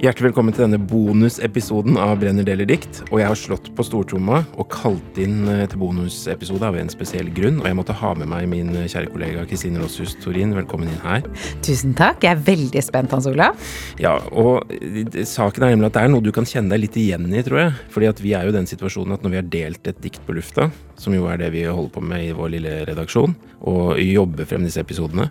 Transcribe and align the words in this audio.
Hjertelig 0.00 0.30
velkommen 0.30 0.54
til 0.56 0.62
denne 0.64 0.78
bonusepisoden 0.88 1.98
av 2.00 2.14
Brenner 2.22 2.46
deler 2.48 2.64
dikt. 2.64 3.02
Og 3.10 3.18
jeg 3.20 3.28
har 3.28 3.36
slått 3.36 3.66
på 3.76 3.84
stortromma 3.84 4.38
og 4.56 4.70
kalt 4.72 5.18
inn 5.20 5.42
eh, 5.52 5.66
til 5.68 5.82
bonusepisode 5.82 6.64
av 6.64 6.78
en 6.80 6.88
spesiell 6.88 7.28
grunn. 7.36 7.58
Og 7.60 7.68
jeg 7.68 7.76
måtte 7.76 7.96
ha 7.98 8.14
med 8.16 8.30
meg 8.32 8.46
min 8.48 8.70
eh, 8.80 8.86
kjære 8.88 9.10
kollega 9.12 9.44
Kristine 9.50 9.82
Rosshus 9.82 10.16
Torin. 10.24 10.56
Velkommen 10.56 10.88
inn 10.88 11.04
her. 11.04 11.28
Tusen 11.60 11.92
takk. 11.98 12.24
Jeg 12.24 12.32
er 12.32 12.40
veldig 12.48 12.84
spent, 12.86 13.12
Hans 13.12 13.28
Olav. 13.28 13.60
Ja, 14.00 14.14
og 14.32 14.72
eh, 14.72 15.20
saken 15.28 15.68
er 15.68 15.76
nemlig 15.76 15.90
at 15.90 15.98
det 16.00 16.06
er 16.06 16.14
noe 16.16 16.24
du 16.24 16.32
kan 16.32 16.48
kjenne 16.48 16.72
deg 16.72 16.86
litt 16.86 16.96
igjen 16.96 17.28
i, 17.28 17.44
tror 17.44 17.66
jeg. 17.66 17.78
Fordi 17.92 18.12
at 18.14 18.24
vi 18.24 18.32
er 18.40 18.48
jo 18.48 18.56
i 18.56 18.56
den 18.56 18.72
situasjonen 18.72 19.20
at 19.20 19.28
når 19.28 19.36
vi 19.36 19.40
har 19.42 19.54
delt 19.60 19.92
et 19.92 20.00
dikt 20.00 20.24
på 20.24 20.40
lufta, 20.40 20.70
som 20.96 21.12
jo 21.12 21.28
er 21.28 21.44
det 21.44 21.52
vi 21.52 21.68
holder 21.68 21.92
på 21.98 22.08
med 22.08 22.30
i 22.30 22.36
vår 22.40 22.54
lille 22.56 22.78
redaksjon, 22.88 23.36
og 23.68 23.98
jobber 24.00 24.48
frem 24.48 24.64
disse 24.64 24.80
episodene, 24.80 25.28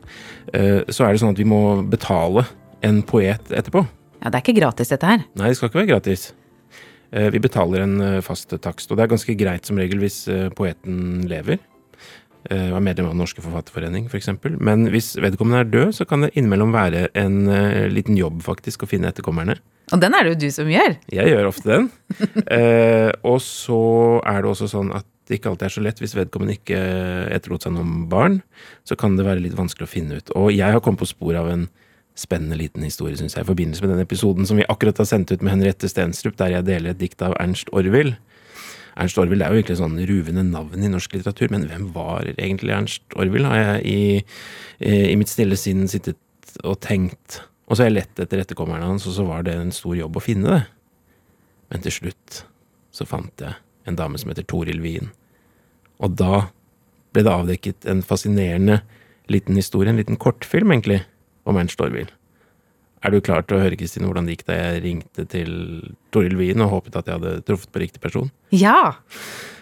så 0.54 1.08
er 1.08 1.16
det 1.16 1.22
sånn 1.24 1.34
at 1.34 1.42
vi 1.42 1.50
må 1.50 1.64
betale 1.90 2.46
en 2.86 3.02
poet 3.02 3.50
etterpå. 3.50 3.90
Ja, 4.20 4.30
Det 4.30 4.36
er 4.36 4.44
ikke 4.44 4.60
gratis, 4.60 4.92
dette 4.92 5.08
her. 5.08 5.26
Nei, 5.40 5.50
det 5.50 5.58
skal 5.58 5.72
ikke 5.72 5.82
være 5.82 5.94
gratis. 5.94 6.30
Eh, 7.12 7.30
vi 7.34 7.42
betaler 7.42 7.86
en 7.86 7.98
eh, 8.02 8.22
fast 8.22 8.54
takst, 8.62 8.92
og 8.92 9.00
det 9.00 9.06
er 9.06 9.14
ganske 9.16 9.36
greit 9.40 9.66
som 9.66 9.80
regel 9.80 10.02
hvis 10.04 10.28
eh, 10.30 10.50
poeten 10.56 11.26
lever. 11.30 11.62
Og 12.50 12.56
er 12.56 12.82
medlem 12.82 13.10
av 13.10 13.12
Den 13.12 13.20
norske 13.20 13.44
forfatterforening, 13.44 14.06
f.eks. 14.08 14.14
For 14.14 14.18
eksempel. 14.18 14.54
Men 14.64 14.88
hvis 14.94 15.12
vedkommende 15.20 15.60
er 15.60 15.68
død, 15.70 15.90
så 15.98 16.06
kan 16.08 16.24
det 16.24 16.32
innimellom 16.40 16.72
være 16.72 17.10
en 17.20 17.36
liten 17.92 18.16
jobb 18.18 18.40
faktisk 18.46 18.86
å 18.86 18.88
finne 18.90 19.12
etterkommerne. 19.12 19.58
Og 19.92 20.02
den 20.02 20.16
er 20.16 20.26
det 20.26 20.34
jo 20.34 20.40
du 20.46 20.54
som 20.54 20.70
gjør. 20.70 20.96
Jeg 21.12 21.34
gjør 21.34 21.50
ofte 21.50 21.70
den. 21.70 21.90
eh, 22.58 23.12
og 23.26 23.40
så 23.44 23.82
er 24.24 24.42
det 24.42 24.52
også 24.52 24.70
sånn 24.72 24.94
at 24.96 25.08
det 25.30 25.38
ikke 25.38 25.52
alltid 25.52 25.68
er 25.68 25.76
så 25.76 25.84
lett 25.86 26.02
hvis 26.02 26.16
vedkommende 26.18 26.56
ikke 26.58 26.80
etterlot 27.36 27.66
seg 27.66 27.76
noen 27.76 28.08
barn. 28.10 28.40
Så 28.88 28.98
kan 29.00 29.18
det 29.18 29.28
være 29.28 29.44
litt 29.44 29.58
vanskelig 29.58 29.86
å 29.86 29.92
finne 29.92 30.22
ut. 30.22 30.34
Og 30.38 30.50
jeg 30.54 30.74
har 30.74 30.82
kommet 30.86 31.04
på 31.04 31.10
sporet 31.10 31.42
av 31.42 31.52
en 31.52 31.68
spennende 32.18 32.58
liten 32.60 32.84
historie, 32.84 33.18
syns 33.18 33.36
jeg, 33.38 33.46
i 33.46 33.50
forbindelse 33.50 33.84
med 33.84 33.94
den 33.94 34.04
episoden 34.04 34.48
som 34.48 34.60
vi 34.60 34.68
akkurat 34.68 34.98
har 35.00 35.08
sendt 35.08 35.32
ut 35.32 35.44
med 35.44 35.54
Henriette 35.54 35.90
Stenstrup, 35.92 36.38
der 36.40 36.58
jeg 36.58 36.68
deler 36.68 36.94
et 36.94 37.02
dikt 37.02 37.22
av 37.24 37.36
Ernst 37.40 37.72
Orwill. 37.76 38.16
Ernst 39.00 39.20
Orwill 39.22 39.44
er 39.44 39.54
jo 39.54 39.62
virkelig 39.62 39.80
sånn 39.80 40.00
ruvende 40.10 40.44
navn 40.48 40.84
i 40.84 40.92
norsk 40.92 41.16
litteratur, 41.16 41.54
men 41.54 41.68
hvem 41.70 41.86
var 41.96 42.28
egentlig 42.36 42.76
Ernst 42.76 43.16
Orwill, 43.16 43.48
har 43.48 43.62
jeg 43.62 43.86
i, 43.88 44.02
i 45.14 45.16
mitt 45.20 45.32
stille 45.32 45.60
sinn 45.60 45.88
sittet 45.92 46.20
og 46.66 46.82
tenkt. 46.84 47.40
Og 47.70 47.78
så 47.78 47.86
har 47.86 47.92
jeg 47.92 48.00
lett 48.02 48.22
etter 48.26 48.44
etterkommerne 48.44 48.90
hans, 48.90 49.08
og 49.08 49.16
så 49.16 49.24
var 49.28 49.46
det 49.48 49.56
en 49.56 49.74
stor 49.76 49.96
jobb 49.96 50.20
å 50.20 50.24
finne 50.24 50.58
det. 50.58 50.62
Men 51.70 51.86
til 51.86 51.96
slutt 52.02 52.44
så 52.96 53.06
fant 53.08 53.46
jeg 53.46 53.56
en 53.88 53.98
dame 53.98 54.20
som 54.20 54.32
heter 54.32 54.48
Toril 54.50 54.82
Wien. 54.84 55.14
Og 56.04 56.18
da 56.20 56.48
ble 57.14 57.24
det 57.26 57.34
avdekket 57.34 57.88
en 57.90 58.02
fascinerende 58.06 58.82
liten 59.30 59.58
historie, 59.58 59.92
en 59.92 60.02
liten 60.02 60.18
kortfilm, 60.20 60.74
egentlig, 60.74 61.04
om 61.50 61.60
Ernst 61.60 61.82
Orwill. 61.84 62.10
Er 63.00 63.14
du 63.14 63.22
klar 63.24 63.46
til 63.48 63.56
å 63.56 63.62
høre 63.64 63.78
Kristine, 63.80 64.10
hvordan 64.10 64.28
det 64.28 64.36
gikk 64.36 64.48
da 64.50 64.58
jeg 64.58 64.84
ringte 64.84 65.24
til 65.32 65.52
Toril 66.14 66.36
Wien 66.40 66.60
og 66.66 66.74
håpet 66.74 66.98
at 67.00 67.08
jeg 67.08 67.20
hadde 67.20 67.44
truffet 67.48 67.72
på 67.72 67.84
riktig 67.84 68.02
person? 68.04 68.32
Ja! 68.52 69.00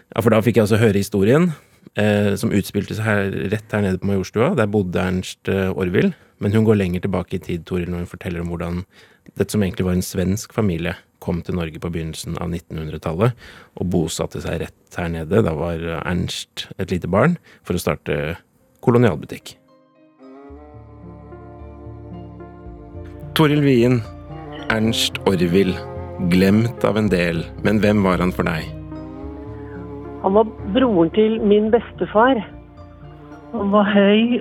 Ja, 0.07 0.21
For 0.23 0.33
da 0.33 0.39
fikk 0.41 0.57
jeg 0.57 0.65
altså 0.65 0.79
høre 0.81 0.97
historien, 0.97 1.51
eh, 1.99 2.33
som 2.39 2.53
utspilte 2.55 2.97
seg 2.97 3.05
her, 3.05 3.27
rett 3.51 3.75
her 3.75 3.83
nede 3.83 4.01
på 4.01 4.09
Majorstua. 4.09 4.53
Der 4.57 4.71
bodde 4.71 5.03
Ernst 5.03 5.51
eh. 5.51 6.15
Men 6.39 6.53
hun 6.53 6.65
går 6.65 6.79
lenger 6.79 7.05
tilbake 7.05 7.37
i 7.37 7.43
tid, 7.43 7.65
Toril, 7.65 7.89
når 7.91 8.05
hun 8.05 8.09
forteller 8.09 8.41
om 8.41 8.49
hvordan 8.53 8.81
dette 9.35 9.51
som 9.51 9.61
egentlig 9.61 9.85
var 9.85 9.97
en 9.97 10.05
svensk 10.05 10.53
familie, 10.55 10.95
kom 11.19 11.41
til 11.41 11.57
Norge 11.57 11.81
på 11.81 11.89
begynnelsen 11.91 12.37
av 12.37 12.49
1900-tallet 12.53 13.33
og 13.77 13.89
bosatte 13.91 14.41
seg 14.41 14.61
rett 14.61 14.97
her 14.97 15.09
nede. 15.11 15.41
Da 15.43 15.53
var 15.57 15.81
Ernst 15.99 16.67
et 16.77 16.93
lite 16.93 17.09
barn, 17.11 17.37
for 17.65 17.77
å 17.77 17.81
starte 17.81 18.37
kolonialbutikk. 18.85 19.57
Toril 23.37 23.61
Wien, 23.61 23.99
Ernst 24.73 25.19
Orwill. 25.29 25.75
Glemt 26.31 26.81
av 26.81 26.97
en 26.97 27.05
del, 27.11 27.43
men 27.61 27.77
hvem 27.83 27.99
var 28.01 28.17
han 28.17 28.31
for 28.33 28.47
deg? 28.49 28.63
Han 30.23 30.33
var 30.33 30.47
broren 30.73 31.11
til 31.13 31.35
min 31.45 31.67
bestefar. 31.69 32.39
Han 33.51 33.75
var 33.75 33.91
høy 33.93 34.39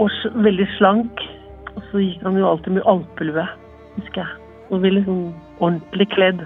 og 0.00 0.08
veldig 0.46 0.64
slank. 0.78 1.20
Og 1.74 1.82
så 1.90 2.00
gikk 2.06 2.24
han 2.24 2.38
jo 2.40 2.46
alltid 2.48 2.78
med 2.78 2.88
alpelue, 2.88 3.44
husker 3.98 4.22
jeg. 4.22 4.48
Og 4.70 4.80
ville 4.86 5.04
sånn 5.04 5.20
ordentlig 5.58 6.08
kledd. 6.16 6.40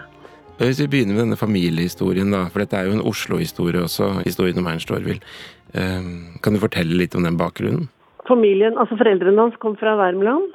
Hvis 0.59 0.83
vi 0.83 0.89
begynner 0.91 1.21
med 1.21 1.27
denne 1.29 1.39
familiehistorien, 1.39 2.35
da, 2.35 2.49
for 2.51 2.65
dette 2.65 2.81
er 2.81 2.91
jo 2.91 2.99
en 2.99 3.07
Oslo-historie 3.13 3.87
også, 3.87 4.11
historien 4.27 4.59
om 4.59 4.73
Ernst 4.75 4.91
Orwill. 4.91 5.23
Ehm, 5.79 6.35
kan 6.43 6.59
du 6.59 6.65
fortelle 6.67 6.99
litt 6.99 7.15
om 7.15 7.23
den 7.23 7.39
bakgrunnen? 7.39 7.87
Familien, 8.27 8.75
altså 8.75 8.99
Foreldrene 8.99 9.47
hans 9.47 9.63
kom 9.63 9.79
fra 9.79 9.95
Värmland. 10.03 10.51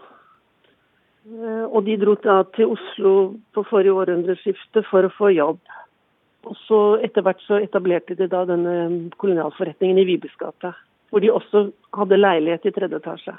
Eh, 1.29 1.65
og 1.69 1.83
de 1.85 1.97
dro 2.01 2.15
da 2.23 2.41
til 2.55 2.73
Oslo 2.73 3.13
på 3.53 3.63
forrige 3.69 3.93
århundreskifte 3.93 4.83
for 4.89 5.05
å 5.05 5.13
få 5.13 5.29
jobb. 5.35 5.61
Og 6.49 6.55
så 6.65 6.79
Etter 7.05 7.25
hvert 7.25 7.41
så 7.45 7.59
etablerte 7.61 8.15
de 8.17 8.29
da 8.31 8.45
denne 8.47 9.11
kolonialforretningen 9.21 9.99
i 10.01 10.07
Vibesgata, 10.07 10.73
hvor 11.11 11.21
de 11.21 11.31
også 11.33 11.67
hadde 11.97 12.19
leilighet 12.19 12.65
i 12.65 12.73
tredje 12.73 13.01
etasje. 13.01 13.35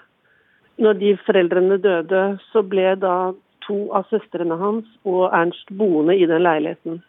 Når 0.81 0.99
de 1.01 1.15
foreldrene 1.27 1.81
døde, 1.83 2.23
så 2.53 2.62
ble 2.62 2.95
da 3.01 3.33
to 3.67 3.78
av 3.97 4.07
søstrene 4.12 4.57
hans 4.61 4.87
og 5.09 5.28
Ernst 5.34 5.72
boende 5.77 6.17
i 6.17 6.28
den 6.28 6.45
leiligheten. 6.45 7.01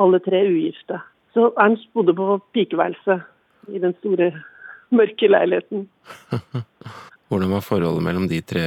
Alle 0.00 0.20
tre 0.22 0.44
ugifte. 0.46 1.00
Så 1.34 1.50
Ernst 1.60 1.90
bodde 1.96 2.14
på 2.16 2.38
pikeværelset 2.54 3.26
i 3.74 3.82
den 3.82 3.94
store, 3.98 4.32
mørke 4.90 5.28
leiligheten. 5.28 5.88
Hvordan 7.28 7.52
var 7.54 7.66
forholdet 7.66 8.04
mellom 8.04 8.28
de 8.30 8.40
tre 8.42 8.64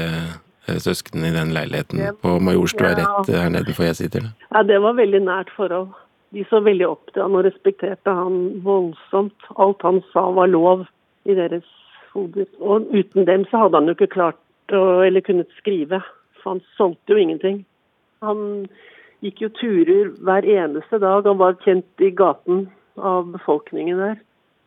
Eh, 0.67 0.79
søsknene 0.79 1.27
i 1.27 1.35
den 1.35 1.51
leiligheten 1.55 2.01
på 2.23 2.37
Majorstua 2.39 2.93
rett 2.95 3.31
her 3.35 3.49
nedenfor 3.51 3.89
jeg 3.89 3.99
sitter? 3.99 4.29
Ja, 4.47 4.63
det 4.63 4.79
var 4.83 4.95
veldig 4.95 5.19
nært 5.25 5.51
forhold. 5.57 5.91
De 6.33 6.45
så 6.49 6.61
veldig 6.63 6.87
opp 6.87 7.11
til 7.11 7.25
han 7.25 7.35
og 7.35 7.43
respekterte 7.45 8.13
han 8.15 8.37
voldsomt. 8.63 9.49
Alt 9.59 9.83
han 9.83 9.99
sa 10.13 10.29
var 10.31 10.47
lov 10.49 10.85
i 11.27 11.35
deres 11.35 11.67
hoder. 12.13 12.47
Og 12.63 12.87
uten 12.95 13.27
dem 13.27 13.43
så 13.51 13.65
hadde 13.65 13.81
han 13.81 13.91
jo 13.91 13.97
ikke 13.97 14.13
klart 14.15 14.39
å, 14.73 15.03
eller 15.03 15.25
kunnet 15.25 15.51
skrive. 15.59 15.99
For 16.39 16.55
han 16.55 16.63
solgte 16.77 17.13
jo 17.13 17.19
ingenting. 17.19 17.61
Han 18.23 18.65
gikk 19.23 19.43
jo 19.43 19.51
turer 19.59 20.13
hver 20.23 20.47
eneste 20.47 20.99
dag. 21.03 21.27
Han 21.27 21.41
var 21.43 21.59
kjent 21.65 22.03
i 22.07 22.13
gaten 22.15 22.69
av 22.97 23.27
befolkningen 23.35 23.99
der. 23.99 24.17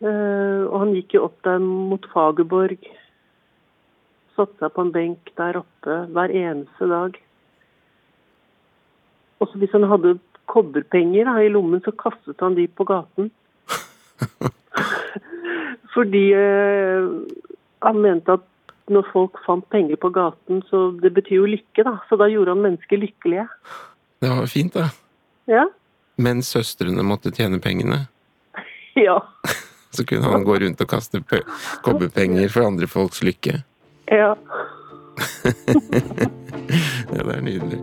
Eh, 0.05 0.63
og 0.69 0.77
han 0.85 0.95
gikk 0.95 1.17
jo 1.17 1.25
opp 1.31 1.41
der 1.49 1.59
mot 1.65 2.05
Fagerborg 2.13 2.85
satte 4.37 4.61
seg 4.61 4.75
på 4.75 4.85
en 4.85 4.93
benk 4.95 5.31
der 5.41 5.61
oppe 5.63 5.99
hver 6.15 6.33
eneste 6.33 6.89
dag. 6.91 7.17
Også 9.43 9.61
hvis 9.61 9.75
han 9.77 9.89
hadde 9.91 10.17
kobberpenger 10.51 11.29
da, 11.29 11.39
i 11.43 11.53
lommen, 11.53 11.83
så 11.85 11.93
kastet 11.99 12.41
han 12.41 12.57
de 12.57 12.67
på 12.69 12.87
gaten. 12.89 13.31
Fordi 15.95 16.27
eh, 16.37 17.09
han 17.85 18.01
mente 18.05 18.37
at 18.37 18.45
når 18.93 19.09
folk 19.11 19.41
fant 19.47 19.67
penger 19.73 19.99
på 19.99 20.13
gaten, 20.15 20.63
så 20.71 20.91
det 21.03 21.11
betyr 21.17 21.41
jo 21.41 21.51
lykke, 21.51 21.83
da. 21.87 21.97
Så 22.09 22.19
da 22.21 22.29
gjorde 22.31 22.55
han 22.55 22.63
mennesker 22.63 23.01
lykkelige. 23.03 23.47
Det 24.23 24.31
var 24.31 24.47
fint, 24.51 24.77
da. 24.77 24.91
Ja. 25.51 25.67
Mens 26.23 26.53
søstrene 26.55 27.05
måtte 27.07 27.35
tjene 27.35 27.63
pengene? 27.63 28.07
Ja. 28.97 29.19
så 29.93 30.07
kunne 30.09 30.31
han 30.33 30.45
gå 30.45 30.55
rundt 30.57 30.81
og 30.81 30.89
kaste 30.89 31.21
kobberpenger 31.85 32.49
for 32.49 32.65
andre 32.65 32.87
folks 32.89 33.21
lykke? 33.21 33.59
Ja. 34.11 34.37
ja, 37.15 37.23
det 37.23 37.37
er 37.37 37.43
nydelig. 37.43 37.81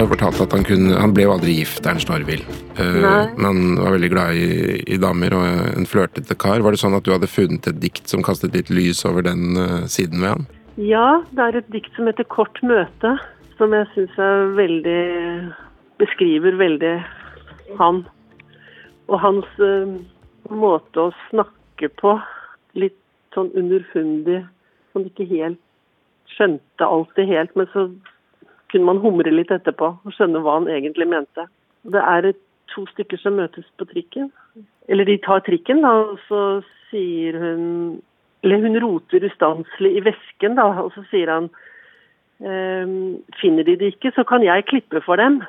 Han 0.00 0.08
fortalte 0.08 0.46
at 0.46 0.54
han, 0.56 0.62
kunne, 0.64 0.94
han 0.96 1.12
ble 1.12 1.26
jo 1.26 1.32
aldri 1.34 1.58
gift, 1.58 1.84
Ernst 1.84 2.08
Orwill. 2.10 2.40
Uh, 2.78 3.02
men 3.36 3.44
han 3.44 3.58
var 3.76 3.92
veldig 3.98 4.08
glad 4.14 4.38
i, 4.38 4.46
i, 4.88 4.96
damer 5.00 5.34
og 5.36 5.44
en 5.76 5.88
flørtete 5.88 6.36
kar. 6.40 6.62
Var 6.64 6.72
det 6.72 6.80
sånn 6.80 6.96
at 6.96 7.04
du 7.04 7.12
hadde 7.12 7.28
funnet 7.28 7.68
et 7.68 7.82
dikt 7.82 8.08
som 8.08 8.24
kastet 8.24 8.56
litt 8.56 8.72
lys 8.72 9.04
over 9.08 9.26
den 9.26 9.58
uh, 9.60 9.84
siden 9.92 10.24
ved 10.24 10.32
han? 10.32 10.46
Ja, 10.80 11.20
det 11.36 11.44
er 11.44 11.58
et 11.60 11.68
dikt 11.74 11.92
som 11.98 12.08
heter 12.08 12.24
'Kort 12.24 12.62
møte', 12.64 13.18
som 13.58 13.76
jeg 13.76 13.90
syns 13.92 14.16
er 14.16 14.54
veldig 14.56 15.02
Beskriver 16.00 16.56
veldig 16.56 16.94
han. 17.76 18.00
Og 19.12 19.20
hans 19.20 19.44
uh, 19.60 20.00
måte 20.58 21.08
å 21.08 21.16
snakke 21.28 21.90
på. 22.00 22.16
Litt 22.78 22.98
sånn 23.34 23.50
underfundig. 23.58 24.42
Som 24.92 25.06
ikke 25.06 25.28
helt 25.30 25.60
skjønte 26.34 26.86
alltid 26.86 27.30
helt, 27.30 27.54
men 27.58 27.68
så 27.72 27.88
kunne 28.70 28.86
man 28.86 29.00
humre 29.02 29.32
litt 29.34 29.50
etterpå 29.54 29.88
og 30.06 30.14
skjønne 30.14 30.42
hva 30.44 30.60
han 30.60 30.68
egentlig 30.70 31.08
mente. 31.10 31.46
Det 31.90 32.02
er 32.02 32.30
to 32.70 32.84
stykker 32.92 33.18
som 33.18 33.38
møtes 33.40 33.66
på 33.78 33.86
trikken. 33.90 34.30
Eller 34.90 35.08
de 35.08 35.18
tar 35.24 35.42
trikken, 35.46 35.82
da, 35.86 35.92
og 36.12 36.20
så 36.28 36.44
sier 36.90 37.38
hun 37.38 37.66
Eller 38.42 38.62
hun 38.64 38.78
roter 38.80 39.24
ustanselig 39.28 39.90
i 39.98 40.00
vesken, 40.00 40.54
da, 40.56 40.64
og 40.80 40.94
så 40.94 41.02
sier 41.10 41.28
han 41.28 41.50
ehm, 42.40 43.20
Finner 43.40 43.66
de 43.68 43.76
det 43.76 43.90
ikke, 43.94 44.14
så 44.16 44.24
kan 44.24 44.42
jeg 44.42 44.64
klippe 44.70 45.02
for 45.04 45.20
dem. 45.20 45.42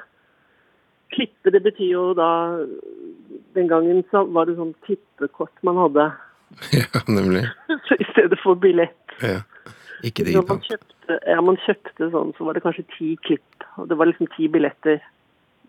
Klippe, 1.15 1.53
det 1.55 1.63
betyr 1.63 1.91
jo 1.93 2.03
da 2.17 2.31
Den 3.55 3.67
gangen 3.67 4.03
så 4.11 4.23
var 4.31 4.47
det 4.47 4.57
sånn 4.59 4.75
tippekort 4.87 5.55
man 5.67 5.79
hadde, 5.81 6.11
Ja, 6.71 7.01
nemlig. 7.07 7.49
så 7.87 7.95
i 7.99 8.07
stedet 8.11 8.39
for 8.43 8.55
billett. 8.55 9.15
Ja. 9.21 9.41
Ikke 10.03 10.25
det, 10.25 10.33
man 10.49 10.61
kjøpte, 10.65 11.17
ja, 11.29 11.41
man 11.45 11.57
kjøpte 11.61 12.07
sånn, 12.09 12.31
så 12.37 12.45
var 12.47 12.57
det 12.57 12.63
kanskje 12.65 12.87
ti 12.95 13.09
klipp, 13.21 13.65
og 13.77 13.89
det 13.91 13.97
var 13.99 14.09
liksom 14.09 14.31
ti 14.33 14.47
billetter. 14.49 14.97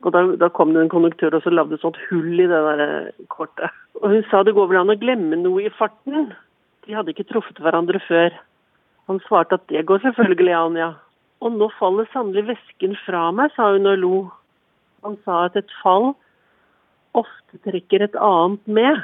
Og 0.02 0.14
da, 0.14 0.23
da 0.40 0.49
kom 0.50 0.73
det 0.73 0.81
en 0.82 0.90
konduktør 0.90 1.37
og 1.37 1.44
så 1.44 1.52
lagde 1.52 1.76
et 1.76 1.84
sånt 1.84 1.99
hull 2.08 2.40
i 2.40 2.49
det 2.49 2.62
der 2.67 2.81
eh, 2.82 3.26
kortet. 3.31 3.76
Og 4.00 4.08
hun 4.11 4.25
sa 4.31 4.40
det 4.43 4.55
går 4.56 4.70
vel 4.70 4.81
an 4.81 4.94
å 4.94 4.99
glemme 4.99 5.38
noe 5.38 5.69
i 5.69 5.75
farten. 5.76 6.32
De 6.87 6.96
hadde 6.96 7.12
ikke 7.12 7.29
truffet 7.29 7.61
hverandre 7.62 8.00
før. 8.08 8.34
Han 9.11 9.20
svarte 9.29 9.61
at 9.61 9.69
det 9.70 9.84
går 9.87 10.02
selvfølgelig 10.02 10.56
an, 10.58 10.81
ja. 10.81 10.90
Og 11.44 11.55
nå 11.55 11.69
faller 11.76 12.08
sannelig 12.11 12.49
vesken 12.55 12.96
fra 13.05 13.29
meg, 13.37 13.52
sa 13.55 13.69
hun 13.76 13.87
og 13.93 14.00
lo. 14.00 14.17
Han 15.06 15.20
sa 15.26 15.44
at 15.46 15.61
et 15.61 15.70
fall 15.82 16.14
ofte 17.19 17.59
trekker 17.67 18.05
et 18.05 18.17
annet 18.17 18.67
med. 18.67 19.00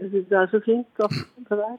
Jeg 0.00 0.10
syns 0.10 0.28
det 0.30 0.38
er 0.38 0.50
så 0.52 0.60
fint. 0.64 0.88
Det 0.96 1.58
der. 1.58 1.78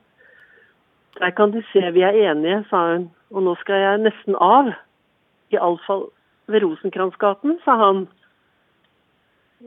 Der 1.20 1.30
kan 1.36 1.52
de 1.52 1.64
se 1.72 1.92
vi 1.92 2.02
er 2.02 2.32
enige, 2.32 2.64
sa 2.70 2.82
hun. 2.94 3.10
Og 3.32 3.44
nå 3.44 3.56
skal 3.62 3.80
jeg 3.80 4.04
nesten 4.06 4.36
av. 4.36 4.72
Iallfall 5.52 6.08
ved 6.52 6.64
Rosenkransgaten, 6.64 7.58
sa 7.66 7.76
han. 7.80 8.06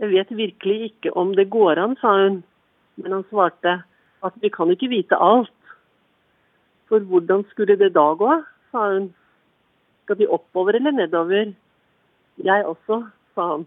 Jeg 0.00 0.10
vet 0.10 0.36
virkelig 0.36 0.78
ikke 0.90 1.12
om 1.16 1.34
det 1.36 1.50
går 1.50 1.80
an, 1.80 1.96
sa 2.00 2.14
hun. 2.22 2.42
Men 2.96 3.12
han 3.12 3.26
svarte 3.30 3.82
at 4.24 4.40
vi 4.40 4.48
kan 4.48 4.70
ikke 4.72 4.88
vite 4.88 5.16
alt. 5.20 5.52
For 6.88 7.00
hvordan 7.00 7.44
skulle 7.50 7.76
det 7.76 7.94
da 7.94 8.12
gå, 8.18 8.40
sa 8.72 8.88
hun. 8.92 9.12
Skal 10.04 10.18
de 10.18 10.28
oppover 10.28 10.76
eller 10.76 10.92
nedover? 10.92 11.52
Jeg 12.44 12.66
også, 12.66 13.04
sa 13.34 13.48
han. 13.52 13.66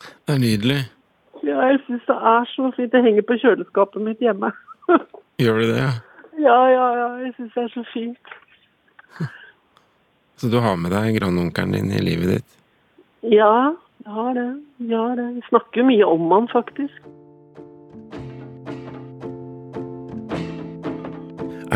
Det 0.00 0.34
er 0.34 0.42
nydelig. 0.42 0.80
Ja, 1.46 1.60
jeg 1.70 1.80
syns 1.86 2.04
det 2.08 2.16
er 2.16 2.48
så 2.52 2.70
fint. 2.76 2.92
Det 2.92 3.02
henger 3.04 3.24
på 3.26 3.38
kjøleskapet 3.42 4.02
mitt 4.02 4.22
hjemme. 4.24 4.50
Gjør 5.42 5.62
det, 5.62 5.78
ja? 5.78 5.92
ja, 6.40 6.58
ja, 6.72 6.86
ja. 7.00 7.08
Jeg 7.24 7.34
syns 7.36 7.54
det 7.54 7.64
er 7.64 7.72
så 7.74 7.84
fint. 7.92 8.36
Så 10.36 10.50
du 10.52 10.58
har 10.60 10.76
med 10.76 10.92
deg 10.92 11.16
grandonkelen 11.16 11.72
din 11.72 11.92
i 11.96 12.02
livet 12.04 12.34
ditt? 12.34 12.56
Ja, 13.24 13.72
jeg 14.04 14.12
har 14.12 14.34
det. 14.36 14.48
Jeg 14.84 14.98
har 14.98 15.14
det. 15.16 15.28
Vi 15.38 15.44
snakker 15.48 15.86
mye 15.88 16.08
om 16.08 16.26
han, 16.34 16.48
faktisk. 16.52 16.98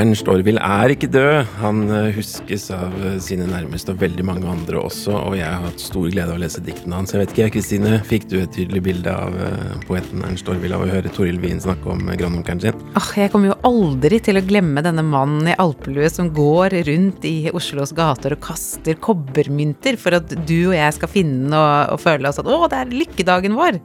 Ernst 0.00 0.29
Orville 0.32 0.61
er 0.64 0.94
ikke 0.94 1.11
død. 1.12 1.50
Han 1.61 1.82
eh, 1.93 2.14
huskes 2.17 2.70
av 2.73 2.94
eh, 3.05 3.19
sine 3.20 3.44
nærmeste 3.50 3.93
og 3.93 4.00
veldig 4.00 4.25
mange 4.25 4.49
andre 4.49 4.81
også, 4.81 5.12
og 5.12 5.35
jeg 5.37 5.44
har 5.44 5.61
hatt 5.67 5.82
stor 5.82 6.06
glede 6.08 6.32
av 6.32 6.38
å 6.38 6.41
lese 6.41 6.62
diktene 6.64 6.97
hans. 6.97 7.12
Jeg 7.12 7.20
vet 7.20 7.35
ikke, 7.35 7.50
Kristine, 7.58 7.99
fikk 8.08 8.25
du 8.31 8.38
et 8.38 8.55
tydelig 8.56 8.81
bilde 8.87 9.12
av 9.12 9.37
eh, 9.37 9.75
poeten 9.85 10.25
Ernst 10.25 10.49
Orville 10.49 10.79
av 10.79 10.87
å 10.87 10.88
høre 10.88 11.12
Toril 11.12 11.37
Wien 11.43 11.61
snakke 11.61 11.93
om 11.93 12.08
grandonkelen 12.08 12.64
sin? 12.64 12.81
Ah, 12.97 13.11
jeg 13.20 13.35
kommer 13.35 13.52
jo 13.52 13.58
aldri 13.69 14.23
til 14.25 14.41
å 14.41 14.44
glemme 14.47 14.81
denne 14.87 15.05
mannen 15.05 15.52
i 15.52 15.58
alpelue 15.61 16.08
som 16.08 16.32
går 16.32 16.81
rundt 16.88 17.29
i 17.29 17.52
Oslos 17.52 17.93
gater 17.97 18.38
og 18.38 18.44
kaster 18.47 18.97
kobbermynter 19.05 20.00
for 20.00 20.17
at 20.17 20.32
du 20.49 20.70
og 20.70 20.79
jeg 20.79 20.97
skal 20.97 21.12
finne 21.12 21.43
den 21.44 21.61
og, 21.61 21.93
og 21.93 22.00
føle 22.00 22.32
oss 22.32 22.41
at 22.41 22.49
å, 22.49 22.62
det 22.73 22.87
er 22.87 23.00
lykkedagen 23.02 23.61
vår. 23.61 23.82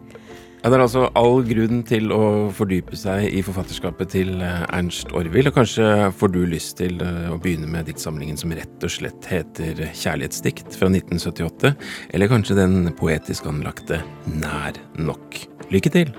Ja, 0.66 0.72
Det 0.72 0.78
er 0.80 0.82
altså 0.82 1.02
all 1.14 1.44
grunn 1.46 1.84
til 1.86 2.10
å 2.10 2.50
fordype 2.58 2.98
seg 2.98 3.28
i 3.38 3.44
forfatterskapet 3.46 4.10
til 4.16 4.32
eh, 4.42 4.64
Ernst 4.74 5.12
Orville, 5.14 5.52
og 5.52 5.60
kanskje 5.60 6.08
får 6.18 6.32
du 6.34 6.40
lyst 6.50 6.80
til 6.80 6.98
eh, 7.06 7.28
å 7.30 7.38
begynne 7.38 7.70
med 7.70 7.86
diktsamlingen 7.86 8.34
som 8.42 8.50
rett 8.50 8.82
og 8.82 8.90
slett 8.90 9.30
heter 9.30 9.84
Kjærlighetsdikt 9.92 10.74
fra 10.74 10.90
1978, 10.90 11.76
eller 12.18 12.34
kanskje 12.34 12.58
den 12.58 12.90
poetisk 12.98 13.46
anlagte 13.54 14.02
Nær 14.26 14.82
nok. 14.98 15.38
Lykke 15.70 15.94
til! 16.00 16.18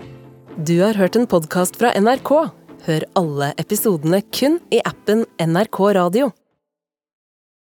Du 0.62 0.76
har 0.78 0.94
hørt 0.94 1.18
en 1.18 1.26
podkast 1.26 1.82
fra 1.82 1.90
NRK. 1.98 2.36
Hør 2.86 3.10
alle 3.18 3.50
episodene 3.58 4.22
kun 4.30 4.60
i 4.70 4.78
appen 4.86 5.26
NRK 5.42 5.86
Radio. 5.98 6.30